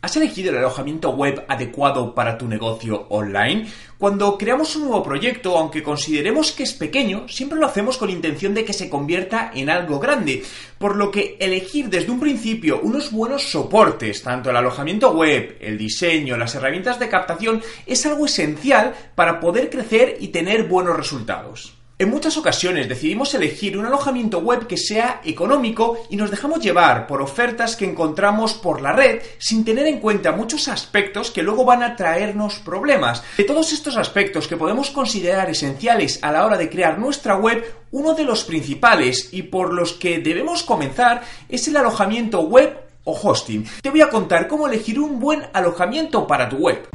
¿Has 0.00 0.16
elegido 0.16 0.50
el 0.50 0.58
alojamiento 0.58 1.10
web 1.10 1.44
adecuado 1.48 2.14
para 2.14 2.38
tu 2.38 2.46
negocio 2.46 3.08
online? 3.08 3.66
Cuando 3.98 4.38
creamos 4.38 4.76
un 4.76 4.82
nuevo 4.82 5.02
proyecto, 5.02 5.58
aunque 5.58 5.82
consideremos 5.82 6.52
que 6.52 6.62
es 6.62 6.72
pequeño, 6.72 7.28
siempre 7.28 7.58
lo 7.58 7.66
hacemos 7.66 7.98
con 7.98 8.08
intención 8.08 8.54
de 8.54 8.64
que 8.64 8.72
se 8.72 8.88
convierta 8.88 9.50
en 9.52 9.68
algo 9.68 9.98
grande, 9.98 10.44
por 10.78 10.94
lo 10.94 11.10
que 11.10 11.36
elegir 11.40 11.88
desde 11.88 12.12
un 12.12 12.20
principio 12.20 12.78
unos 12.80 13.10
buenos 13.10 13.42
soportes, 13.50 14.22
tanto 14.22 14.50
el 14.50 14.56
alojamiento 14.56 15.10
web, 15.10 15.56
el 15.60 15.76
diseño, 15.76 16.36
las 16.36 16.54
herramientas 16.54 17.00
de 17.00 17.08
captación, 17.08 17.60
es 17.84 18.06
algo 18.06 18.26
esencial 18.26 18.94
para 19.16 19.40
poder 19.40 19.68
crecer 19.68 20.16
y 20.20 20.28
tener 20.28 20.68
buenos 20.68 20.96
resultados. 20.96 21.77
En 22.00 22.10
muchas 22.10 22.36
ocasiones 22.36 22.88
decidimos 22.88 23.34
elegir 23.34 23.76
un 23.76 23.84
alojamiento 23.84 24.38
web 24.38 24.68
que 24.68 24.76
sea 24.76 25.20
económico 25.24 25.98
y 26.08 26.14
nos 26.14 26.30
dejamos 26.30 26.60
llevar 26.60 27.08
por 27.08 27.20
ofertas 27.20 27.74
que 27.74 27.86
encontramos 27.86 28.54
por 28.54 28.80
la 28.80 28.92
red 28.92 29.20
sin 29.38 29.64
tener 29.64 29.84
en 29.88 29.98
cuenta 29.98 30.30
muchos 30.30 30.68
aspectos 30.68 31.32
que 31.32 31.42
luego 31.42 31.64
van 31.64 31.82
a 31.82 31.96
traernos 31.96 32.60
problemas. 32.60 33.24
De 33.36 33.42
todos 33.42 33.72
estos 33.72 33.96
aspectos 33.96 34.46
que 34.46 34.56
podemos 34.56 34.90
considerar 34.90 35.50
esenciales 35.50 36.20
a 36.22 36.30
la 36.30 36.46
hora 36.46 36.56
de 36.56 36.70
crear 36.70 37.00
nuestra 37.00 37.34
web, 37.34 37.64
uno 37.90 38.14
de 38.14 38.22
los 38.22 38.44
principales 38.44 39.30
y 39.32 39.42
por 39.42 39.74
los 39.74 39.94
que 39.94 40.20
debemos 40.20 40.62
comenzar 40.62 41.22
es 41.48 41.66
el 41.66 41.78
alojamiento 41.78 42.42
web 42.42 42.78
o 43.02 43.18
hosting. 43.20 43.66
Te 43.82 43.90
voy 43.90 44.02
a 44.02 44.08
contar 44.08 44.46
cómo 44.46 44.68
elegir 44.68 45.00
un 45.00 45.18
buen 45.18 45.46
alojamiento 45.52 46.28
para 46.28 46.48
tu 46.48 46.58
web. 46.58 46.88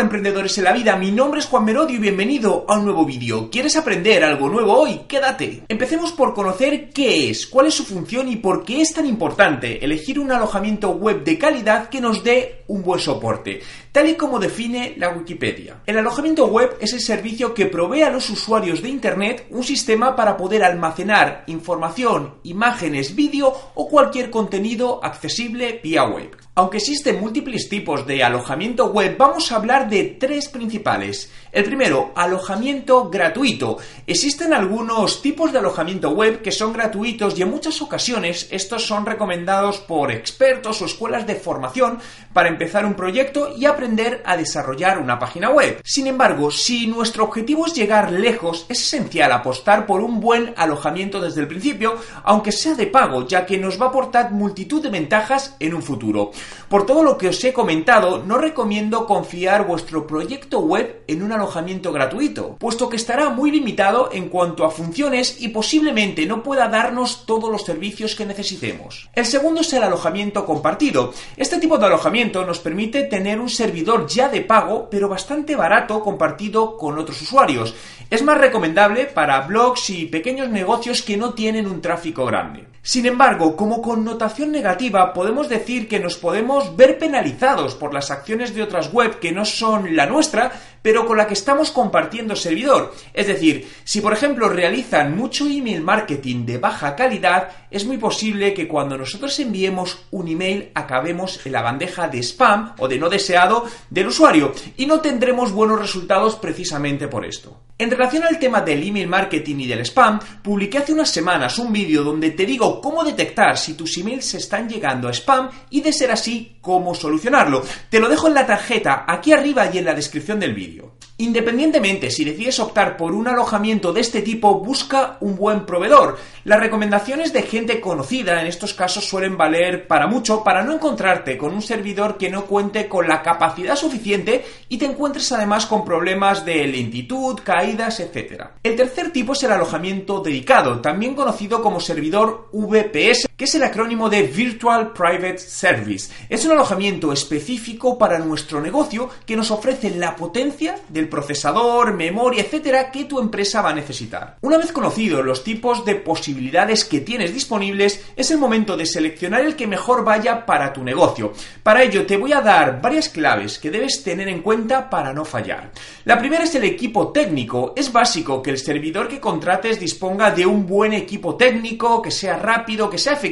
Emprendedores 0.00 0.56
en 0.58 0.64
la 0.64 0.72
vida, 0.72 0.96
mi 0.96 1.10
nombre 1.10 1.40
es 1.40 1.46
Juan 1.46 1.64
Merodio 1.64 1.96
y 1.96 2.00
bienvenido 2.00 2.64
a 2.68 2.78
un 2.78 2.84
nuevo 2.84 3.04
vídeo. 3.04 3.50
¿Quieres 3.50 3.76
aprender 3.76 4.24
algo 4.24 4.48
nuevo 4.48 4.72
hoy? 4.74 5.00
Quédate. 5.08 5.62
Empecemos 5.68 6.12
por 6.12 6.34
conocer 6.34 6.90
qué 6.90 7.30
es, 7.30 7.46
cuál 7.46 7.66
es 7.66 7.74
su 7.74 7.84
función 7.84 8.28
y 8.28 8.36
por 8.36 8.64
qué 8.64 8.80
es 8.80 8.92
tan 8.92 9.06
importante 9.06 9.84
elegir 9.84 10.18
un 10.18 10.32
alojamiento 10.32 10.90
web 10.90 11.24
de 11.24 11.38
calidad 11.38 11.88
que 11.88 12.00
nos 12.00 12.22
dé 12.22 12.55
un 12.68 12.82
buen 12.82 13.00
soporte, 13.00 13.60
tal 13.92 14.08
y 14.08 14.14
como 14.14 14.38
define 14.38 14.94
la 14.96 15.10
Wikipedia. 15.10 15.82
El 15.86 15.98
alojamiento 15.98 16.46
web 16.46 16.76
es 16.80 16.92
el 16.92 17.00
servicio 17.00 17.54
que 17.54 17.66
provee 17.66 18.02
a 18.02 18.10
los 18.10 18.28
usuarios 18.30 18.82
de 18.82 18.88
Internet 18.88 19.46
un 19.50 19.64
sistema 19.64 20.16
para 20.16 20.36
poder 20.36 20.64
almacenar 20.64 21.44
información, 21.46 22.34
imágenes, 22.42 23.14
vídeo 23.14 23.52
o 23.74 23.88
cualquier 23.88 24.30
contenido 24.30 25.00
accesible 25.02 25.80
vía 25.82 26.04
web. 26.04 26.36
Aunque 26.54 26.78
existen 26.78 27.20
múltiples 27.20 27.68
tipos 27.68 28.06
de 28.06 28.24
alojamiento 28.24 28.86
web, 28.86 29.16
vamos 29.18 29.52
a 29.52 29.56
hablar 29.56 29.90
de 29.90 30.16
tres 30.18 30.48
principales. 30.48 31.30
El 31.56 31.64
primero, 31.64 32.12
alojamiento 32.14 33.08
gratuito. 33.08 33.78
Existen 34.06 34.52
algunos 34.52 35.22
tipos 35.22 35.52
de 35.54 35.58
alojamiento 35.58 36.10
web 36.10 36.42
que 36.42 36.52
son 36.52 36.74
gratuitos 36.74 37.38
y 37.38 37.40
en 37.40 37.50
muchas 37.50 37.80
ocasiones 37.80 38.48
estos 38.50 38.86
son 38.86 39.06
recomendados 39.06 39.78
por 39.78 40.10
expertos 40.12 40.82
o 40.82 40.84
escuelas 40.84 41.26
de 41.26 41.34
formación 41.34 41.98
para 42.34 42.50
empezar 42.50 42.84
un 42.84 42.92
proyecto 42.92 43.54
y 43.56 43.64
aprender 43.64 44.22
a 44.26 44.36
desarrollar 44.36 44.98
una 44.98 45.18
página 45.18 45.48
web. 45.48 45.80
Sin 45.82 46.06
embargo, 46.06 46.50
si 46.50 46.88
nuestro 46.88 47.24
objetivo 47.24 47.64
es 47.64 47.72
llegar 47.72 48.12
lejos, 48.12 48.66
es 48.68 48.82
esencial 48.82 49.32
apostar 49.32 49.86
por 49.86 50.02
un 50.02 50.20
buen 50.20 50.52
alojamiento 50.58 51.22
desde 51.22 51.40
el 51.40 51.48
principio, 51.48 51.96
aunque 52.24 52.52
sea 52.52 52.74
de 52.74 52.86
pago, 52.86 53.26
ya 53.26 53.46
que 53.46 53.56
nos 53.56 53.80
va 53.80 53.86
a 53.86 53.88
aportar 53.88 54.30
multitud 54.30 54.82
de 54.82 54.90
ventajas 54.90 55.56
en 55.58 55.72
un 55.72 55.80
futuro. 55.80 56.32
Por 56.68 56.84
todo 56.84 57.02
lo 57.02 57.16
que 57.16 57.28
os 57.28 57.42
he 57.42 57.54
comentado, 57.54 58.22
no 58.22 58.36
recomiendo 58.36 59.06
confiar 59.06 59.66
vuestro 59.66 60.06
proyecto 60.06 60.58
web 60.60 61.02
en 61.06 61.22
un 61.22 61.32
alojamiento 61.32 61.45
gratuito, 61.92 62.56
puesto 62.58 62.88
que 62.88 62.96
estará 62.96 63.30
muy 63.30 63.50
limitado 63.50 64.10
en 64.12 64.28
cuanto 64.28 64.64
a 64.64 64.70
funciones 64.70 65.40
y 65.40 65.48
posiblemente 65.48 66.26
no 66.26 66.42
pueda 66.42 66.68
darnos 66.68 67.26
todos 67.26 67.50
los 67.50 67.64
servicios 67.64 68.14
que 68.14 68.26
necesitemos. 68.26 69.08
El 69.14 69.26
segundo 69.26 69.60
es 69.60 69.72
el 69.72 69.82
alojamiento 69.82 70.44
compartido. 70.44 71.12
Este 71.36 71.58
tipo 71.58 71.78
de 71.78 71.86
alojamiento 71.86 72.44
nos 72.44 72.58
permite 72.58 73.04
tener 73.04 73.40
un 73.40 73.48
servidor 73.48 74.06
ya 74.06 74.28
de 74.28 74.42
pago, 74.42 74.88
pero 74.90 75.08
bastante 75.08 75.56
barato 75.56 76.00
compartido 76.00 76.76
con 76.76 76.98
otros 76.98 77.20
usuarios. 77.22 77.74
Es 78.10 78.22
más 78.22 78.38
recomendable 78.38 79.06
para 79.06 79.40
blogs 79.40 79.90
y 79.90 80.06
pequeños 80.06 80.48
negocios 80.48 81.02
que 81.02 81.16
no 81.16 81.34
tienen 81.34 81.66
un 81.66 81.80
tráfico 81.80 82.24
grande. 82.24 82.66
Sin 82.86 83.04
embargo, 83.04 83.56
como 83.56 83.82
connotación 83.82 84.52
negativa 84.52 85.12
podemos 85.12 85.48
decir 85.48 85.88
que 85.88 85.98
nos 85.98 86.16
podemos 86.16 86.76
ver 86.76 87.00
penalizados 87.00 87.74
por 87.74 87.92
las 87.92 88.12
acciones 88.12 88.54
de 88.54 88.62
otras 88.62 88.92
web 88.92 89.18
que 89.18 89.32
no 89.32 89.44
son 89.44 89.96
la 89.96 90.06
nuestra, 90.06 90.52
pero 90.86 91.04
con 91.04 91.16
la 91.16 91.26
que 91.26 91.34
estamos 91.34 91.72
compartiendo 91.72 92.36
servidor. 92.36 92.94
Es 93.12 93.26
decir, 93.26 93.68
si 93.82 94.00
por 94.00 94.12
ejemplo 94.12 94.48
realizan 94.48 95.16
mucho 95.16 95.48
email 95.48 95.82
marketing 95.82 96.46
de 96.46 96.58
baja 96.58 96.94
calidad, 96.94 97.48
es 97.72 97.84
muy 97.84 97.98
posible 97.98 98.54
que 98.54 98.68
cuando 98.68 98.96
nosotros 98.96 99.36
enviemos 99.40 100.06
un 100.12 100.28
email 100.28 100.70
acabemos 100.76 101.44
en 101.44 101.50
la 101.50 101.62
bandeja 101.62 102.06
de 102.06 102.20
spam 102.22 102.76
o 102.78 102.86
de 102.86 103.00
no 103.00 103.08
deseado 103.08 103.66
del 103.90 104.06
usuario 104.06 104.52
y 104.76 104.86
no 104.86 105.00
tendremos 105.00 105.50
buenos 105.50 105.80
resultados 105.80 106.36
precisamente 106.36 107.08
por 107.08 107.24
esto. 107.24 107.58
En 107.78 107.90
relación 107.90 108.24
al 108.24 108.38
tema 108.38 108.62
del 108.62 108.88
email 108.88 109.06
marketing 109.06 109.56
y 109.56 109.66
del 109.66 109.80
spam, 109.84 110.18
publiqué 110.42 110.78
hace 110.78 110.94
unas 110.94 111.10
semanas 111.10 111.58
un 111.58 111.70
vídeo 111.70 112.02
donde 112.02 112.30
te 112.30 112.46
digo 112.46 112.80
cómo 112.80 113.04
detectar 113.04 113.58
si 113.58 113.74
tus 113.74 113.98
emails 113.98 114.32
están 114.32 114.66
llegando 114.66 115.08
a 115.08 115.12
spam 115.12 115.50
y 115.68 115.82
de 115.82 115.92
ser 115.92 116.10
así, 116.10 116.56
cómo 116.62 116.94
solucionarlo. 116.94 117.62
Te 117.90 118.00
lo 118.00 118.08
dejo 118.08 118.28
en 118.28 118.34
la 118.34 118.46
tarjeta 118.46 119.04
aquí 119.06 119.34
arriba 119.34 119.68
y 119.70 119.76
en 119.76 119.84
la 119.84 119.92
descripción 119.92 120.40
del 120.40 120.54
vídeo. 120.54 120.94
Independientemente 121.18 122.10
si 122.10 122.24
decides 122.24 122.60
optar 122.60 122.98
por 122.98 123.12
un 123.12 123.26
alojamiento 123.26 123.94
de 123.94 124.02
este 124.02 124.20
tipo, 124.20 124.60
busca 124.60 125.16
un 125.20 125.34
buen 125.36 125.64
proveedor. 125.64 126.18
Las 126.44 126.60
recomendaciones 126.60 127.32
de 127.32 127.42
gente 127.42 127.80
conocida 127.80 128.38
en 128.40 128.46
estos 128.46 128.74
casos 128.74 129.08
suelen 129.08 129.38
valer 129.38 129.86
para 129.86 130.06
mucho 130.06 130.44
para 130.44 130.62
no 130.62 130.74
encontrarte 130.74 131.38
con 131.38 131.54
un 131.54 131.62
servidor 131.62 132.18
que 132.18 132.28
no 132.28 132.44
cuente 132.44 132.86
con 132.86 133.08
la 133.08 133.22
capacidad 133.22 133.76
suficiente 133.76 134.44
y 134.68 134.76
te 134.76 134.84
encuentres 134.84 135.32
además 135.32 135.64
con 135.64 135.86
problemas 135.86 136.44
de 136.44 136.66
lentitud, 136.66 137.40
caídas, 137.42 137.98
etc. 138.00 138.48
El 138.62 138.76
tercer 138.76 139.10
tipo 139.10 139.32
es 139.32 139.42
el 139.42 139.52
alojamiento 139.52 140.20
dedicado, 140.20 140.80
también 140.80 141.14
conocido 141.14 141.62
como 141.62 141.80
servidor 141.80 142.50
VPS, 142.52 143.25
que 143.36 143.44
es 143.44 143.54
el 143.54 143.64
acrónimo 143.64 144.08
de 144.08 144.22
Virtual 144.22 144.92
Private 144.92 145.38
Service. 145.38 146.10
Es 146.28 146.46
un 146.46 146.52
alojamiento 146.52 147.12
específico 147.12 147.98
para 147.98 148.18
nuestro 148.18 148.62
negocio 148.62 149.10
que 149.26 149.36
nos 149.36 149.50
ofrece 149.50 149.90
la 149.90 150.16
potencia 150.16 150.76
del 150.88 151.08
procesador, 151.08 151.92
memoria, 151.92 152.42
etcétera, 152.42 152.90
que 152.90 153.04
tu 153.04 153.20
empresa 153.20 153.60
va 153.60 153.70
a 153.70 153.74
necesitar. 153.74 154.38
Una 154.40 154.56
vez 154.56 154.72
conocidos 154.72 155.22
los 155.22 155.44
tipos 155.44 155.84
de 155.84 155.96
posibilidades 155.96 156.86
que 156.86 157.00
tienes 157.00 157.34
disponibles, 157.34 158.02
es 158.16 158.30
el 158.30 158.38
momento 158.38 158.74
de 158.74 158.86
seleccionar 158.86 159.42
el 159.42 159.54
que 159.54 159.66
mejor 159.66 160.02
vaya 160.02 160.46
para 160.46 160.72
tu 160.72 160.82
negocio. 160.82 161.34
Para 161.62 161.82
ello 161.82 162.06
te 162.06 162.16
voy 162.16 162.32
a 162.32 162.40
dar 162.40 162.80
varias 162.80 163.10
claves 163.10 163.58
que 163.58 163.70
debes 163.70 164.02
tener 164.02 164.28
en 164.28 164.40
cuenta 164.40 164.88
para 164.88 165.12
no 165.12 165.26
fallar. 165.26 165.72
La 166.06 166.18
primera 166.18 166.44
es 166.44 166.54
el 166.54 166.64
equipo 166.64 167.08
técnico. 167.08 167.74
Es 167.76 167.92
básico 167.92 168.42
que 168.42 168.50
el 168.50 168.58
servidor 168.58 169.08
que 169.08 169.20
contrates 169.20 169.78
disponga 169.78 170.30
de 170.30 170.46
un 170.46 170.66
buen 170.66 170.94
equipo 170.94 171.36
técnico, 171.36 172.00
que 172.00 172.10
sea 172.10 172.38
rápido, 172.38 172.88
que 172.88 172.96
sea 172.96 173.12
eficaz. 173.12 173.25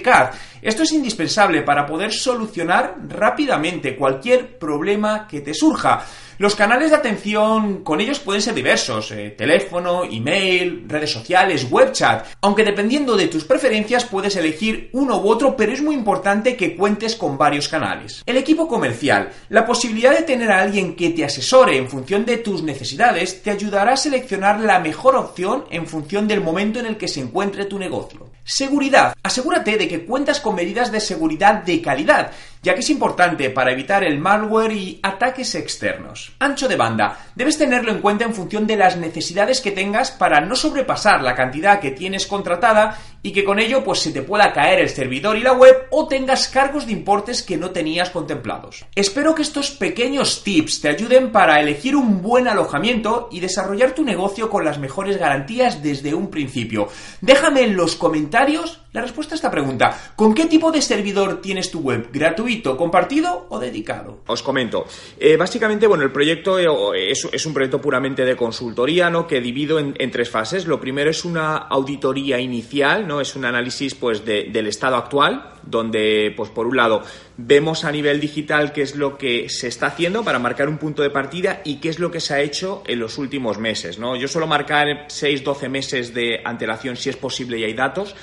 Esto 0.63 0.83
es 0.83 0.93
indispensable 0.93 1.63
para 1.63 1.87
poder 1.87 2.13
solucionar 2.13 2.97
rápidamente 3.09 3.97
cualquier 3.97 4.59
problema 4.59 5.29
que 5.29 5.41
te 5.41 5.53
surja. 5.53 6.05
Los 6.39 6.57
canales 6.57 6.91
de 6.91 6.97
atención 6.97 7.85
con 7.85 8.01
ellos 8.01 8.19
pueden 8.19 8.43
ser 8.43 8.55
diversos, 8.55 9.13
eh, 9.13 9.35
teléfono, 9.39 10.03
email, 10.03 10.85
redes 10.89 11.13
sociales, 11.13 11.71
web 11.71 11.93
chat, 11.93 12.27
aunque 12.41 12.65
dependiendo 12.65 13.17
de 13.17 13.29
tus 13.29 13.45
preferencias 13.45 14.05
puedes 14.05 14.35
elegir 14.35 14.91
uno 14.95 15.19
u 15.19 15.29
otro, 15.29 15.55
pero 15.55 15.73
es 15.73 15.81
muy 15.81 15.95
importante 15.95 16.57
que 16.57 16.75
cuentes 16.75 17.15
con 17.15 17.39
varios 17.39 17.69
canales. 17.69 18.25
El 18.27 18.37
equipo 18.37 18.67
comercial, 18.67 19.31
la 19.51 19.65
posibilidad 19.65 20.11
de 20.11 20.25
tener 20.25 20.51
a 20.51 20.63
alguien 20.63 20.97
que 20.97 21.11
te 21.11 21.25
asesore 21.25 21.77
en 21.77 21.89
función 21.89 22.25
de 22.25 22.39
tus 22.39 22.65
necesidades 22.65 23.41
te 23.43 23.53
ayudará 23.53 23.93
a 23.93 23.97
seleccionar 23.97 24.59
la 24.59 24.81
mejor 24.81 25.15
opción 25.15 25.67
en 25.71 25.87
función 25.87 26.27
del 26.27 26.41
momento 26.41 26.81
en 26.81 26.87
el 26.87 26.97
que 26.97 27.07
se 27.07 27.21
encuentre 27.21 27.67
tu 27.67 27.79
negocio. 27.79 28.34
Seguridad, 28.47 29.17
asegúrate 29.23 29.79
de 29.79 29.89
que 29.89 30.05
cuentas 30.05 30.39
con 30.39 30.55
medidas 30.55 30.93
de 30.93 31.01
seguridad 31.01 31.63
de 31.63 31.81
calidad, 31.81 32.31
ya 32.63 32.75
que 32.75 32.81
es 32.81 32.91
importante 32.91 33.49
para 33.49 33.73
evitar 33.73 34.05
el 34.05 34.19
malware 34.19 34.73
y 34.73 35.01
ataques 35.03 35.55
externos. 35.55 36.35
Ancho 36.41 36.69
de 36.69 36.77
banda. 36.77 37.19
Debes 37.35 37.57
tenerlo 37.57 37.91
en 37.91 38.03
cuenta 38.03 38.27
en 38.27 38.35
función 38.35 38.67
de 38.67 38.77
las 38.77 38.99
necesidades 38.99 39.63
que 39.63 39.71
tengas 39.71 40.11
para 40.11 40.43
no 40.43 40.57
sobrepasar 40.57 41.23
la 41.23 41.35
cantidad 41.35 41.81
que 41.81 41.93
tienes 41.93 42.27
contratada 42.27 42.99
y 43.25 43.33
que 43.33 43.43
con 43.43 43.59
ello 43.59 43.83
pues 43.83 44.01
se 44.01 44.13
te 44.13 44.23
pueda 44.23 44.53
caer 44.53 44.81
el 44.81 44.91
servidor 44.91 45.39
y 45.39 45.41
la 45.41 45.55
web 45.55 45.87
o 45.91 46.07
tengas 46.07 46.47
cargos 46.47 46.87
de 46.87 46.93
importes 46.93 47.43
que 47.43 47.57
no 47.57 47.71
tenías 47.71 48.11
contemplados. 48.11 48.85
Espero 48.95 49.35
que 49.35 49.41
estos 49.41 49.71
pequeños 49.71 50.45
tips 50.45 50.83
te 50.83 50.91
ayuden 50.91 51.33
para 51.33 51.59
elegir 51.59 51.97
un 51.97 52.21
buen 52.21 52.47
alojamiento 52.47 53.31
y 53.33 53.41
desarrollar 53.41 53.95
tu 53.95 54.05
negocio 54.05 54.51
con 54.51 54.65
las 54.65 54.79
mejores 54.79 55.17
garantías 55.17 55.83
desde 55.83 56.13
un 56.13 56.29
principio. 56.29 56.89
Déjame 57.23 57.63
en 57.63 57.77
los 57.77 57.97
comentarios 57.97 58.84
La 58.95 59.03
respuesta 59.03 59.35
a 59.35 59.39
esta 59.39 59.51
pregunta, 59.51 60.13
¿con 60.15 60.33
qué 60.37 60.47
tipo 60.47 60.71
de 60.71 60.81
servidor 60.81 61.43
tienes 61.43 61.69
tu 61.69 61.81
web? 61.81 62.11
¿Gratuito, 62.13 62.77
compartido 62.77 63.49
o 63.51 63.59
dedicado? 63.59 64.21
Os 64.29 64.41
comento. 64.41 64.87
Eh, 65.19 65.37
básicamente, 65.37 65.89
bueno, 65.89 66.05
el 66.05 66.13
proyecto 66.13 66.61
eh, 66.61 67.11
es, 67.11 67.45
un 67.45 67.53
proyecto 67.53 67.81
puramente 67.81 68.25
de 68.25 68.37
consultoría, 68.37 69.11
¿no? 69.11 69.27
Que 69.27 69.41
divido 69.41 69.81
en, 69.81 70.11
tres 70.13 70.31
fases. 70.31 70.69
Lo 70.69 70.81
primero 70.81 71.11
es 71.11 71.25
una 71.25 71.57
auditoría 71.57 72.39
inicial, 72.39 73.09
¿no? 73.09 73.21
Es 73.21 73.35
un 73.35 73.45
análisis, 73.45 73.97
pues, 73.97 74.25
del 74.25 74.69
estado 74.69 74.95
actual, 74.95 75.55
donde, 75.65 76.33
pues, 76.37 76.51
por 76.51 76.69
un 76.69 76.77
lado, 76.77 77.03
vemos 77.37 77.85
a 77.85 77.91
nivel 77.91 78.21
digital 78.21 78.73
qué 78.73 78.83
es 78.83 78.95
lo 78.95 79.19
que 79.19 79.49
se 79.49 79.67
está 79.67 79.89
haciendo 79.89 80.23
para 80.23 80.39
marcar 80.39 80.69
un 80.69 80.79
punto 80.79 81.03
de 81.03 81.11
partida 81.11 81.63
y 81.65 81.81
qué 81.81 81.89
es 81.89 81.99
lo 81.99 82.13
que 82.13 82.21
se 82.21 82.35
ha 82.35 82.41
hecho 82.43 82.85
en 82.87 83.01
los 83.01 83.19
últimos 83.19 83.59
meses, 83.59 83.99
¿no? 83.99 84.15
Yo 84.15 84.29
suelo 84.29 84.47
marcar 84.47 85.07
6, 85.09 85.43
12 85.43 85.69
meses 85.69 86.15
de 86.15 86.41
antelación 86.45 86.95
si 86.95 87.11
es 87.11 87.17
posible 87.17 87.59
y 87.59 87.65
hay 87.65 87.75
datos 87.75 88.15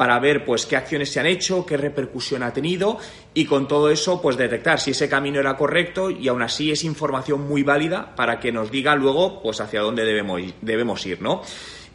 para 0.00 0.18
ver 0.18 0.46
pues 0.46 0.64
qué 0.64 0.76
acciones 0.76 1.12
se 1.12 1.20
han 1.20 1.26
hecho, 1.26 1.66
qué 1.66 1.76
repercusión 1.76 2.42
ha 2.42 2.54
tenido 2.54 2.96
y 3.34 3.44
con 3.44 3.68
todo 3.68 3.90
eso 3.90 4.22
pues 4.22 4.38
detectar 4.38 4.80
si 4.80 4.92
ese 4.92 5.10
camino 5.10 5.38
era 5.38 5.58
correcto 5.58 6.08
y 6.10 6.26
aún 6.28 6.40
así 6.40 6.70
es 6.70 6.84
información 6.84 7.46
muy 7.46 7.62
válida 7.62 8.16
para 8.16 8.40
que 8.40 8.50
nos 8.50 8.70
diga 8.70 8.96
luego 8.96 9.42
pues 9.42 9.60
hacia 9.60 9.82
dónde 9.82 10.06
debemos, 10.06 10.40
debemos 10.62 11.04
ir, 11.04 11.20
¿no? 11.20 11.42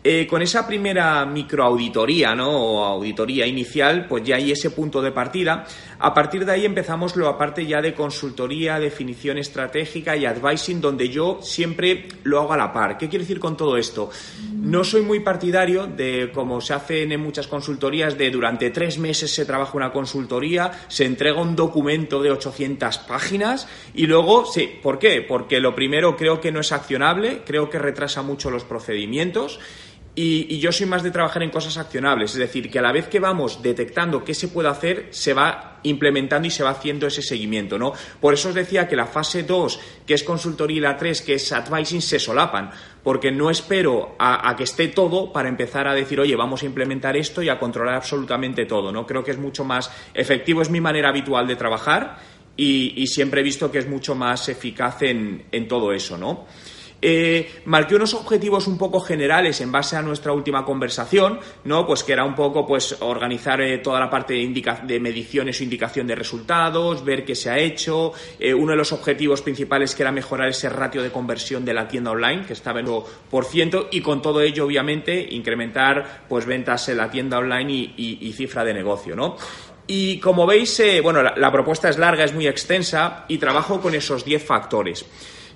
Eh, 0.07 0.27
con 0.27 0.43
esa 0.43 0.67
primera 0.67 1.25
microauditoría, 1.25 2.35
¿no? 2.35 2.51
O 2.51 2.85
auditoría 2.85 3.47
inicial, 3.47 4.05
pues 4.07 4.23
ya 4.23 4.35
hay 4.35 4.51
ese 4.51 4.69
punto 4.69 5.01
de 5.01 5.11
partida. 5.11 5.65
A 5.97 6.13
partir 6.13 6.45
de 6.45 6.51
ahí 6.51 6.63
empezamos 6.63 7.15
lo 7.15 7.27
aparte 7.27 7.65
ya 7.65 7.81
de 7.81 7.95
consultoría, 7.95 8.77
definición 8.77 9.39
estratégica 9.39 10.15
y 10.15 10.27
advising, 10.27 10.79
donde 10.79 11.09
yo 11.09 11.39
siempre 11.41 12.07
lo 12.21 12.39
hago 12.39 12.53
a 12.53 12.57
la 12.57 12.71
par. 12.71 12.99
¿Qué 12.99 13.09
quiero 13.09 13.23
decir 13.23 13.39
con 13.39 13.57
todo 13.57 13.77
esto? 13.77 14.11
No 14.65 14.83
soy 14.83 15.03
muy 15.03 15.19
partidario 15.19 15.85
de, 15.85 16.31
como 16.33 16.59
se 16.59 16.73
hacen 16.73 17.11
en 17.11 17.21
muchas 17.21 17.45
consultorías, 17.45 18.17
de 18.17 18.31
durante 18.31 18.71
tres 18.71 18.97
meses 18.97 19.29
se 19.29 19.45
trabaja 19.45 19.77
una 19.77 19.91
consultoría, 19.91 20.71
se 20.87 21.05
entrega 21.05 21.39
un 21.39 21.55
documento 21.55 22.19
de 22.23 22.31
800 22.31 22.97
páginas 22.97 23.67
y 23.93 24.07
luego, 24.07 24.47
sí, 24.47 24.79
¿por 24.81 24.97
qué? 24.97 25.21
Porque 25.21 25.59
lo 25.59 25.75
primero 25.75 26.17
creo 26.17 26.41
que 26.41 26.51
no 26.51 26.61
es 26.61 26.71
accionable, 26.71 27.43
creo 27.45 27.69
que 27.69 27.77
retrasa 27.77 28.23
mucho 28.23 28.49
los 28.49 28.63
procedimientos 28.63 29.59
y, 30.17 30.59
yo 30.59 30.71
soy 30.71 30.85
más 30.85 31.03
de 31.03 31.11
trabajar 31.11 31.43
en 31.43 31.49
cosas 31.49 31.77
accionables, 31.77 32.31
es 32.31 32.37
decir, 32.37 32.71
que 32.71 32.79
a 32.79 32.81
la 32.81 32.93
vez 32.93 33.07
que 33.07 33.19
vamos 33.19 33.61
detectando 33.61 34.23
qué 34.23 34.33
se 34.33 34.47
puede 34.47 34.69
hacer, 34.69 35.07
se 35.11 35.33
va 35.33 35.79
implementando 35.83 36.47
y 36.47 36.51
se 36.51 36.63
va 36.63 36.69
haciendo 36.69 37.05
ese 37.05 37.21
seguimiento, 37.21 37.77
¿no? 37.77 37.93
Por 38.21 38.33
eso 38.33 38.49
os 38.49 38.55
decía 38.55 38.87
que 38.87 38.95
la 38.95 39.07
fase 39.07 39.43
2, 39.43 39.79
que 40.07 40.13
es 40.13 40.23
consultoría, 40.23 40.77
y 40.77 40.79
la 40.79 40.95
3, 40.95 41.21
que 41.21 41.33
es 41.33 41.51
advising, 41.51 42.01
se 42.01 42.17
solapan, 42.19 42.71
porque 43.03 43.29
no 43.31 43.49
espero 43.49 44.15
a, 44.17 44.55
que 44.55 44.63
esté 44.63 44.87
todo 44.87 45.33
para 45.33 45.49
empezar 45.49 45.87
a 45.87 45.93
decir, 45.93 46.19
oye, 46.19 46.35
vamos 46.35 46.63
a 46.63 46.65
implementar 46.65 47.17
esto 47.17 47.43
y 47.43 47.49
a 47.49 47.59
controlar 47.59 47.95
absolutamente 47.95 48.65
todo, 48.65 48.91
¿no? 48.91 49.05
Creo 49.05 49.23
que 49.23 49.31
es 49.31 49.37
mucho 49.37 49.65
más 49.65 49.91
efectivo, 50.13 50.61
es 50.61 50.69
mi 50.69 50.79
manera 50.79 51.09
habitual 51.09 51.45
de 51.45 51.57
trabajar 51.57 52.17
y, 52.55 53.05
siempre 53.07 53.41
he 53.41 53.43
visto 53.43 53.69
que 53.69 53.79
es 53.79 53.87
mucho 53.87 54.15
más 54.15 54.47
eficaz 54.47 55.01
en, 55.01 55.45
en 55.51 55.67
todo 55.67 55.91
eso, 55.91 56.17
¿no? 56.17 56.45
Eh, 57.07 57.61
marqué 57.65 57.93
unos 57.93 58.15
objetivos 58.15 58.65
un 58.65 58.79
poco 58.79 58.99
generales 58.99 59.61
en 59.61 59.71
base 59.71 59.95
a 59.95 60.01
nuestra 60.01 60.31
última 60.31 60.65
conversación, 60.65 61.39
¿no? 61.63 61.85
Pues 61.85 62.03
que 62.03 62.13
era 62.13 62.23
un 62.23 62.33
poco 62.33 62.65
pues 62.65 62.97
organizar 62.99 63.61
eh, 63.61 63.77
toda 63.77 63.99
la 63.99 64.09
parte 64.09 64.33
de, 64.33 64.77
de, 64.87 64.99
mediciones 64.99 65.59
o 65.59 65.63
indicación 65.63 66.07
de 66.07 66.15
resultados, 66.15 67.05
ver 67.05 67.23
qué 67.23 67.35
se 67.35 67.51
ha 67.51 67.59
hecho. 67.59 68.13
Eh, 68.39 68.55
uno 68.55 68.71
de 68.71 68.77
los 68.77 68.91
objetivos 68.91 69.43
principales 69.43 69.93
que 69.93 70.01
era 70.01 70.11
mejorar 70.11 70.49
ese 70.49 70.67
ratio 70.67 71.03
de 71.03 71.11
conversión 71.11 71.63
de 71.63 71.75
la 71.75 71.87
tienda 71.87 72.09
online, 72.09 72.43
que 72.43 72.53
estaba 72.53 72.79
en 72.79 72.87
por 73.29 73.45
ciento, 73.45 73.87
y 73.91 74.01
con 74.01 74.23
todo 74.23 74.41
ello, 74.41 74.65
obviamente, 74.65 75.27
incrementar 75.29 76.25
pues 76.27 76.47
ventas 76.47 76.89
en 76.89 76.97
la 76.97 77.11
tienda 77.11 77.37
online 77.37 77.93
y, 77.95 78.33
cifra 78.35 78.63
de 78.63 78.73
negocio, 78.73 79.15
¿no? 79.15 79.37
Y 79.85 80.19
como 80.19 80.47
veis, 80.47 80.81
bueno, 81.03 81.21
la, 81.21 81.35
la, 81.37 81.51
propuesta 81.51 81.87
es 81.87 81.99
larga, 81.99 82.23
es 82.23 82.33
muy 82.33 82.47
extensa 82.47 83.25
y 83.27 83.37
trabajo 83.37 83.79
con 83.79 83.93
esos 83.93 84.25
10 84.25 84.43
factores. 84.43 85.05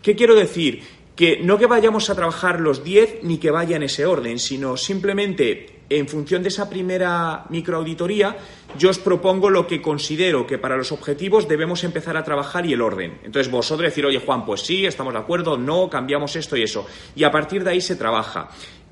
¿Qué 0.01 0.15
quiero 0.15 0.35
decir? 0.35 0.98
Que 1.19 1.42
no 1.44 1.57
que 1.57 1.66
vayamos 1.66 2.10
a 2.10 2.16
trabajar 2.16 2.62
los 2.62 2.81
10 2.81 3.24
ni 3.24 3.39
que 3.39 3.51
vaya 3.51 3.75
en 3.75 3.83
ese 3.83 4.06
orden, 4.06 4.39
sino 4.39 4.77
simplemente 4.77 5.81
en 5.89 6.07
función 6.07 6.42
de 6.42 6.48
esa 6.48 6.69
primera 6.69 7.44
microauditoría, 7.50 8.38
yo 8.77 8.89
os 8.89 9.00
propongo 9.00 9.50
lo 9.50 9.68
que 9.68 9.81
considero 9.81 10.48
que 10.48 10.57
para 10.57 10.77
los 10.77 10.94
objetivos 10.94 11.45
debemos 11.45 11.83
empezar 11.83 12.16
a 12.16 12.24
trabajar 12.24 12.66
y 12.66 12.71
el 12.71 12.81
orden. 12.81 13.19
Entonces 13.25 13.51
vosotros 13.51 13.89
decir, 13.89 14.06
oye 14.06 14.21
Juan, 14.25 14.45
pues 14.45 14.62
sí, 14.62 14.86
estamos 14.86 15.12
de 15.12 15.19
acuerdo, 15.19 15.57
no, 15.57 15.89
cambiamos 15.89 16.38
esto 16.38 16.56
y 16.56 16.63
eso. 16.63 16.88
Y 17.18 17.25
a 17.25 17.31
partir 17.31 17.66
de 17.66 17.71
ahí 17.71 17.81
se 17.81 17.98
trabaja. 17.98 18.48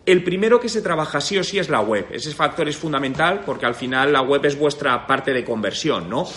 El 0.06 0.22
primero 0.22 0.60
que 0.60 0.68
se 0.68 0.82
trabaja 0.82 1.22
sí 1.22 1.38
o 1.38 1.46
sí 1.46 1.60
es 1.60 1.70
la 1.70 1.80
web. 1.80 2.08
Ese 2.12 2.34
factor 2.34 2.68
es 2.68 2.76
fundamental 2.76 3.44
porque 3.46 3.66
al 3.66 3.76
final 3.76 4.12
la 4.12 4.22
web 4.22 4.46
es 4.46 4.60
vuestra 4.60 5.08
parte 5.08 5.32
de 5.32 5.46
conversión, 5.46 6.10
¿no? 6.10 6.28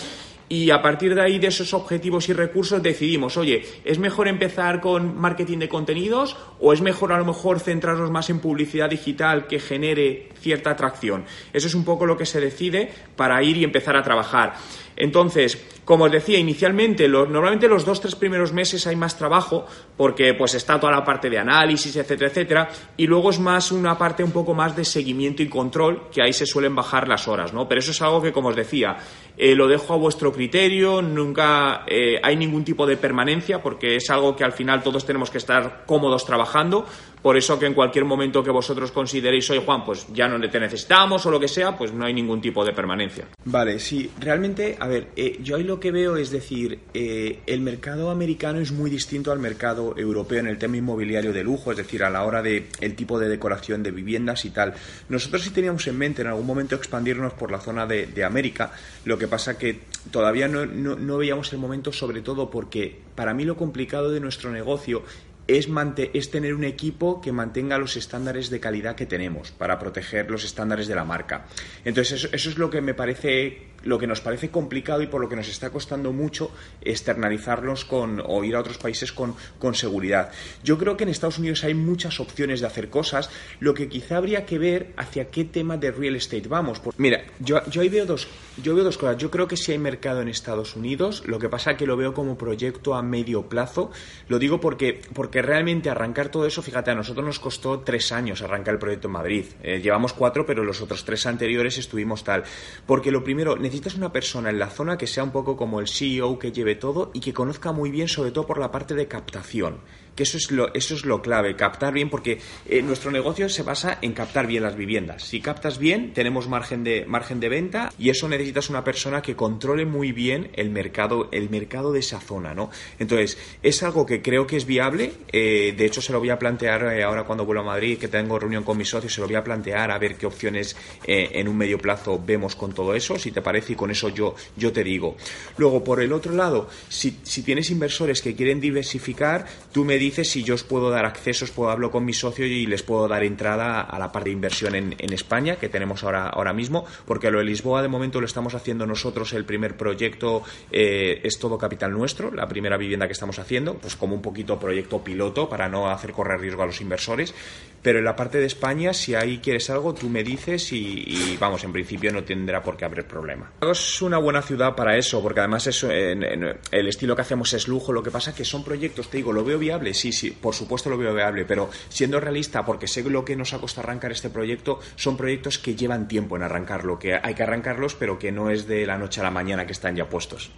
Y 0.51 0.69
a 0.69 0.81
partir 0.81 1.15
de 1.15 1.21
ahí, 1.21 1.39
de 1.39 1.47
esos 1.47 1.73
objetivos 1.73 2.27
y 2.27 2.33
recursos, 2.33 2.83
decidimos, 2.83 3.37
oye, 3.37 3.63
¿es 3.85 3.99
mejor 3.99 4.27
empezar 4.27 4.81
con 4.81 5.17
marketing 5.17 5.59
de 5.59 5.69
contenidos 5.69 6.35
o 6.59 6.73
es 6.73 6.81
mejor 6.81 7.13
a 7.13 7.17
lo 7.17 7.23
mejor 7.23 7.61
centrarnos 7.61 8.11
más 8.11 8.29
en 8.29 8.39
publicidad 8.39 8.89
digital 8.89 9.47
que 9.47 9.59
genere 9.61 10.27
cierta 10.41 10.71
atracción? 10.71 11.23
Eso 11.53 11.67
es 11.67 11.73
un 11.73 11.85
poco 11.85 12.05
lo 12.05 12.17
que 12.17 12.25
se 12.25 12.41
decide 12.41 12.91
para 13.15 13.41
ir 13.41 13.55
y 13.55 13.63
empezar 13.63 13.95
a 13.95 14.03
trabajar. 14.03 14.55
Entonces, 15.01 15.59
como 15.83 16.03
os 16.05 16.11
decía 16.11 16.37
inicialmente, 16.37 17.07
normalmente 17.07 17.67
los 17.67 17.85
dos, 17.85 17.99
tres 17.99 18.13
primeros 18.13 18.53
meses 18.53 18.85
hay 18.85 18.95
más 18.95 19.17
trabajo 19.17 19.65
porque 19.97 20.35
pues 20.35 20.53
está 20.53 20.79
toda 20.79 20.93
la 20.93 21.03
parte 21.03 21.27
de 21.27 21.39
análisis, 21.39 21.95
etcétera, 21.95 22.29
etcétera, 22.29 22.69
y 22.97 23.07
luego 23.07 23.31
es 23.31 23.39
más 23.39 23.71
una 23.71 23.97
parte 23.97 24.23
un 24.23 24.31
poco 24.31 24.53
más 24.53 24.75
de 24.75 24.85
seguimiento 24.85 25.41
y 25.41 25.49
control, 25.49 26.09
que 26.11 26.21
ahí 26.21 26.33
se 26.33 26.45
suelen 26.45 26.75
bajar 26.75 27.07
las 27.07 27.27
horas, 27.27 27.51
¿no? 27.51 27.67
Pero 27.67 27.79
eso 27.79 27.91
es 27.91 28.01
algo 28.03 28.21
que, 28.21 28.31
como 28.31 28.49
os 28.49 28.55
decía, 28.55 28.97
eh, 29.35 29.55
lo 29.55 29.67
dejo 29.67 29.95
a 29.95 29.97
vuestro 29.97 30.31
criterio, 30.31 31.01
nunca 31.01 31.83
eh, 31.87 32.19
hay 32.21 32.35
ningún 32.35 32.63
tipo 32.63 32.85
de 32.85 32.95
permanencia 32.97 33.59
porque 33.59 33.95
es 33.95 34.07
algo 34.11 34.35
que 34.35 34.43
al 34.43 34.51
final 34.51 34.83
todos 34.83 35.03
tenemos 35.03 35.31
que 35.31 35.39
estar 35.39 35.83
cómodos 35.87 36.25
trabajando, 36.25 36.85
por 37.23 37.37
eso 37.37 37.57
que 37.57 37.65
en 37.65 37.73
cualquier 37.73 38.05
momento 38.05 38.43
que 38.43 38.51
vosotros 38.51 38.91
consideréis, 38.91 39.49
oye 39.49 39.61
Juan, 39.65 39.83
pues 39.83 40.07
ya 40.13 40.27
no 40.27 40.39
te 40.47 40.59
necesitamos 40.59 41.25
o 41.25 41.31
lo 41.31 41.39
que 41.39 41.47
sea, 41.47 41.75
pues 41.75 41.91
no 41.91 42.05
hay 42.05 42.13
ningún 42.13 42.39
tipo 42.39 42.63
de 42.63 42.73
permanencia. 42.73 43.27
Vale, 43.45 43.79
sí, 43.79 44.11
realmente, 44.19 44.77
ver, 44.91 45.07
eh, 45.15 45.39
yo 45.41 45.55
ahí 45.55 45.63
lo 45.63 45.79
que 45.79 45.91
veo 45.91 46.17
es 46.17 46.29
decir, 46.29 46.79
eh, 46.93 47.39
el 47.47 47.61
mercado 47.61 48.11
americano 48.11 48.59
es 48.59 48.71
muy 48.71 48.89
distinto 48.89 49.31
al 49.31 49.39
mercado 49.39 49.97
europeo 49.97 50.39
en 50.39 50.47
el 50.47 50.57
tema 50.57 50.77
inmobiliario 50.77 51.33
de 51.33 51.43
lujo, 51.43 51.71
es 51.71 51.77
decir, 51.77 52.03
a 52.03 52.09
la 52.09 52.23
hora 52.23 52.41
de 52.41 52.67
el 52.79 52.95
tipo 52.95 53.17
de 53.17 53.29
decoración 53.29 53.81
de 53.81 53.91
viviendas 53.91 54.45
y 54.45 54.51
tal. 54.51 54.73
Nosotros 55.09 55.41
sí 55.43 55.49
teníamos 55.49 55.87
en 55.87 55.97
mente 55.97 56.21
en 56.21 56.27
algún 56.27 56.45
momento 56.45 56.75
expandirnos 56.75 57.33
por 57.33 57.51
la 57.51 57.59
zona 57.59 57.87
de, 57.87 58.21
América, 58.21 58.71
lo 59.05 59.17
que 59.17 59.27
pasa 59.27 59.57
que 59.57 59.79
todavía 60.11 60.47
no, 60.47 60.65
no 60.65 61.17
veíamos 61.17 61.51
el 61.53 61.59
momento, 61.59 61.91
sobre 61.91 62.21
todo 62.21 62.51
porque 62.51 62.99
para 63.15 63.33
mí 63.33 63.45
lo 63.45 63.57
complicado 63.57 64.11
de 64.11 64.19
nuestro 64.19 64.51
negocio 64.51 65.03
es, 65.47 65.67
es, 66.13 66.31
tener 66.31 66.53
un 66.53 66.63
equipo 66.63 67.21
que 67.21 67.31
mantenga 67.31 67.77
los 67.77 67.97
estándares 67.97 68.49
de 68.49 68.59
calidad 68.59 68.95
que 68.95 69.05
tenemos 69.05 69.51
para 69.51 69.79
proteger 69.79 70.29
los 70.29 70.43
estándares 70.43 70.87
de 70.87 70.95
la 70.95 71.03
marca. 71.03 71.45
Entonces, 71.83 72.29
eso, 72.31 72.49
es 72.49 72.57
lo 72.57 72.69
que 72.69 72.81
me 72.81 72.93
parece, 72.93 73.70
lo 73.83 73.99
que 73.99 74.07
nos 74.07 74.21
parece 74.21 74.49
complicado 74.49 75.01
y 75.01 75.07
por 75.07 75.21
lo 75.21 75.29
que 75.29 75.35
nos 75.35 75.47
está 75.47 75.69
costando 75.69 76.11
mucho 76.11 76.51
externalizarlos 76.81 77.85
con, 77.85 78.21
o 78.25 78.43
ir 78.43 78.55
a 78.55 78.59
otros 78.59 78.77
países 78.77 79.11
con, 79.11 79.35
con 79.59 79.75
seguridad. 79.75 80.31
Yo 80.63 80.77
creo 80.77 80.97
que 80.97 81.03
en 81.03 81.09
Estados 81.09 81.39
Unidos 81.39 81.63
hay 81.63 81.73
muchas 81.73 82.19
opciones 82.19 82.61
de 82.61 82.67
hacer 82.67 82.89
cosas, 82.89 83.29
lo 83.59 83.73
que 83.73 83.87
quizá 83.87 84.17
habría 84.17 84.45
que 84.45 84.57
ver 84.57 84.93
hacia 84.97 85.29
qué 85.29 85.45
tema 85.45 85.77
de 85.77 85.91
real 85.91 86.15
estate 86.15 86.47
vamos. 86.47 86.81
Mira, 86.97 87.23
yo, 87.39 87.63
yo 87.69 87.81
ahí 87.81 87.89
veo 87.89 88.05
dos, 88.05 88.27
yo 88.61 88.75
veo 88.75 88.83
dos 88.83 88.97
cosas. 88.97 89.17
Yo 89.17 89.31
creo 89.31 89.47
que 89.47 89.57
sí 89.57 89.71
hay 89.71 89.77
mercado 89.77 90.21
en 90.21 90.27
Estados 90.27 90.75
Unidos, 90.75 91.23
lo 91.25 91.39
que 91.39 91.49
pasa 91.49 91.71
es 91.71 91.77
que 91.77 91.85
lo 91.85 91.97
veo 91.97 92.13
como 92.13 92.37
proyecto 92.37 92.95
a 92.95 93.01
medio 93.01 93.43
plazo. 93.43 93.91
Lo 94.27 94.39
digo 94.39 94.59
porque, 94.59 95.01
porque 95.13 95.41
realmente 95.41 95.89
arrancar 95.89 96.29
todo 96.29 96.45
eso, 96.45 96.61
fíjate, 96.61 96.91
a 96.91 96.95
nosotros 96.95 97.25
nos 97.25 97.39
costó 97.39 97.79
tres 97.79 98.11
años 98.11 98.41
arrancar 98.41 98.75
el 98.75 98.79
proyecto 98.79 99.07
en 99.07 99.13
Madrid. 99.13 99.45
Eh, 99.63 99.79
llevamos 99.81 100.13
cuatro, 100.13 100.45
pero 100.45 100.63
los 100.63 100.81
otros 100.81 101.05
tres 101.05 101.25
anteriores 101.25 101.77
estuvimos 101.77 102.23
tal. 102.23 102.43
Porque 102.85 103.11
lo 103.11 103.23
primero, 103.23 103.55
necesitas 103.71 103.95
una 103.95 104.11
persona 104.11 104.49
en 104.49 104.59
la 104.59 104.69
zona 104.69 104.97
que 104.97 105.07
sea 105.07 105.23
un 105.23 105.31
poco 105.31 105.55
como 105.55 105.79
el 105.79 105.87
CEO 105.87 106.37
que 106.37 106.51
lleve 106.51 106.75
todo 106.75 107.09
y 107.13 107.21
que 107.21 107.31
conozca 107.31 107.71
muy 107.71 107.89
bien, 107.89 108.09
sobre 108.09 108.31
todo 108.31 108.45
por 108.45 108.59
la 108.59 108.69
parte 108.69 108.95
de 108.95 109.07
captación 109.07 109.79
que 110.15 110.23
eso 110.23 110.37
es 110.37 110.51
lo, 110.51 110.73
eso 110.73 110.95
es 110.95 111.05
lo 111.05 111.21
clave, 111.21 111.55
captar 111.55 111.93
bien, 111.93 112.09
porque 112.09 112.39
eh, 112.67 112.81
nuestro 112.81 113.11
negocio 113.11 113.49
se 113.49 113.63
basa 113.63 113.97
en 114.01 114.13
captar 114.13 114.47
bien 114.47 114.63
las 114.63 114.75
viviendas. 114.75 115.23
Si 115.23 115.41
captas 115.41 115.77
bien, 115.77 116.13
tenemos 116.13 116.47
margen 116.47 116.83
de, 116.83 117.05
margen 117.05 117.39
de 117.39 117.49
venta 117.49 117.93
y 117.97 118.09
eso 118.09 118.27
necesitas 118.27 118.69
una 118.69 118.83
persona 118.83 119.21
que 119.21 119.35
controle 119.35 119.85
muy 119.85 120.11
bien 120.11 120.49
el 120.53 120.69
mercado, 120.69 121.29
el 121.31 121.49
mercado 121.49 121.91
de 121.91 121.99
esa 121.99 122.19
zona, 122.19 122.53
¿no? 122.53 122.69
Entonces, 122.99 123.37
es 123.63 123.83
algo 123.83 124.05
que 124.05 124.21
creo 124.21 124.47
que 124.47 124.57
es 124.57 124.65
viable, 124.65 125.13
eh, 125.31 125.73
de 125.77 125.85
hecho 125.85 126.01
se 126.01 126.11
lo 126.11 126.19
voy 126.19 126.29
a 126.29 126.39
plantear 126.39 126.93
eh, 126.93 127.03
ahora 127.03 127.23
cuando 127.23 127.45
vuelvo 127.45 127.61
a 127.61 127.65
Madrid, 127.65 127.97
que 127.97 128.07
tengo 128.07 128.39
reunión 128.39 128.63
con 128.63 128.77
mis 128.77 128.89
socios, 128.89 129.13
se 129.13 129.21
lo 129.21 129.27
voy 129.27 129.35
a 129.35 129.43
plantear 129.43 129.91
a 129.91 129.97
ver 129.97 130.15
qué 130.15 130.25
opciones 130.25 130.75
en 131.05 131.47
un 131.47 131.57
medio 131.57 131.77
plazo 131.77 132.21
vemos 132.23 132.55
con 132.55 132.73
todo 132.73 132.93
eso, 132.95 133.17
si 133.17 133.31
te 133.31 133.41
parece, 133.41 133.73
y 133.73 133.75
con 133.75 133.91
eso 133.91 134.09
yo, 134.09 134.35
yo 134.55 134.71
te 134.71 134.83
digo. 134.83 135.15
Luego, 135.57 135.83
por 135.83 136.01
el 136.01 136.13
otro 136.13 136.33
lado, 136.33 136.69
si, 136.89 137.19
si 137.23 137.43
tienes 137.43 137.69
inversores 137.69 138.21
que 138.21 138.35
quieren 138.35 138.59
diversificar, 138.59 139.45
tú 139.71 139.85
me 139.85 139.97
dices 140.01 140.29
si 140.29 140.43
yo 140.43 140.55
os 140.55 140.63
puedo 140.63 140.89
dar 140.89 141.05
accesos, 141.05 141.51
puedo 141.51 141.69
hablar 141.71 141.91
con 141.91 142.05
mi 142.05 142.13
socio 142.13 142.45
y 142.45 142.65
les 142.65 142.83
puedo 142.83 143.07
dar 143.07 143.23
entrada 143.23 143.81
a 143.81 143.99
la 143.99 144.11
parte 144.11 144.29
de 144.29 144.33
inversión 144.33 144.75
en, 144.75 145.11
España 145.11 145.57
que 145.57 145.67
tenemos 145.67 146.03
ahora, 146.03 146.27
ahora 146.27 146.53
mismo, 146.53 146.85
porque 147.05 147.29
lo 147.29 147.39
de 147.39 147.45
Lisboa 147.45 147.81
de 147.81 147.89
momento 147.89 148.21
lo 148.21 148.25
estamos 148.25 148.55
haciendo 148.55 148.85
nosotros, 148.85 149.33
el 149.33 149.43
primer 149.43 149.75
proyecto 149.75 150.41
eh, 150.71 151.19
es 151.23 151.37
todo 151.37 151.57
capital 151.57 151.91
nuestro, 151.91 152.31
la 152.31 152.47
primera 152.47 152.77
vivienda 152.77 153.07
que 153.07 153.13
estamos 153.13 153.39
haciendo, 153.39 153.75
pues 153.75 153.95
como 153.95 154.15
un 154.15 154.21
poquito 154.21 154.57
proyecto 154.57 155.03
piloto 155.03 155.49
para 155.49 155.67
no 155.67 155.89
hacer 155.89 156.13
correr 156.13 156.39
riesgo 156.39 156.63
a 156.63 156.65
los 156.65 156.79
inversores, 156.79 157.33
pero 157.81 157.99
en 157.99 158.05
la 158.05 158.15
parte 158.15 158.37
de 158.37 158.45
España, 158.45 158.93
si 158.93 159.15
ahí 159.15 159.39
quieres 159.39 159.69
algo, 159.69 159.93
tú 159.93 160.07
me 160.07 160.23
dices 160.23 160.71
y, 160.71 161.37
vamos, 161.39 161.63
en 161.63 161.73
principio 161.73 162.11
no 162.11 162.23
tendrá 162.23 162.61
por 162.61 162.77
qué 162.77 162.85
haber 162.85 163.05
problema. 163.05 163.51
Es 163.61 164.01
una 164.01 164.19
buena 164.19 164.41
ciudad 164.41 164.75
para 164.75 164.97
eso, 164.97 165.21
porque 165.21 165.39
además 165.39 165.67
eso, 165.67 165.89
el 165.89 166.87
estilo 166.87 167.15
que 167.15 167.23
hacemos 167.23 167.53
es 167.53 167.67
lujo, 167.67 167.91
lo 167.91 168.03
que 168.03 168.11
pasa 168.11 168.35
que 168.35 168.45
son 168.45 168.63
proyectos, 168.63 169.09
te 169.09 169.17
digo, 169.17 169.33
¿lo 169.33 169.43
veo 169.43 169.57
Sí, 169.93 170.11
sí, 170.11 170.31
por 170.31 170.55
supuesto 170.55 170.89
lo 170.89 170.97
veo 170.97 171.13
viable, 171.13 171.45
pero 171.45 171.69
siendo 171.89 172.19
realista, 172.19 172.65
porque 172.65 172.87
sé 172.87 173.03
lo 173.03 173.25
que 173.25 173.35
nos 173.35 173.53
ha 173.53 173.59
costado 173.59 173.87
arrancar 173.87 174.11
este 174.11 174.29
proyecto, 174.29 174.79
son 174.95 175.17
proyectos 175.17 175.57
que 175.57 175.75
llevan 175.75 176.07
tiempo 176.07 176.35
en 176.35 176.43
arrancarlo, 176.43 176.99
que 176.99 177.15
hay 177.21 177.33
que 177.33 177.43
arrancarlos, 177.43 177.95
pero 177.95 178.19
que 178.19 178.31
no 178.31 178.49
es 178.49 178.67
de 178.67 178.85
la 178.85 178.97
noche 178.97 179.21
a 179.21 179.23
la 179.23 179.31
mañana 179.31 179.65
que 179.65 179.73
están 179.73 179.95
ya 179.95 180.09
puestos. 180.09 180.51